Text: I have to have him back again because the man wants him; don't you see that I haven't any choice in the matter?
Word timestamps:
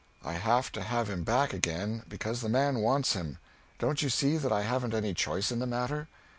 I 0.25 0.33
have 0.33 0.71
to 0.71 0.81
have 0.81 1.11
him 1.11 1.23
back 1.23 1.53
again 1.53 2.01
because 2.09 2.41
the 2.41 2.49
man 2.49 2.79
wants 2.79 3.13
him; 3.13 3.37
don't 3.77 4.01
you 4.01 4.09
see 4.09 4.35
that 4.35 4.51
I 4.51 4.63
haven't 4.63 4.95
any 4.95 5.13
choice 5.13 5.51
in 5.51 5.59
the 5.59 5.67
matter? 5.67 6.07